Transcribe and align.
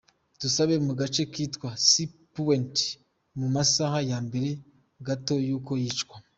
Dusabe 0.41 0.75
mu 0.85 0.93
gace 0.99 1.21
kitwa 1.33 1.69
Sea 1.87 2.09
Point 2.33 2.75
mu 3.39 3.47
masaha 3.55 3.97
ya 4.09 4.17
mbere 4.27 4.49
gato 5.07 5.35
y’uko 5.47 5.71
yicwa. 5.83 6.17